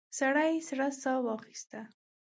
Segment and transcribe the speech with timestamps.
[0.19, 1.79] سړي سړه ساه واخيسته.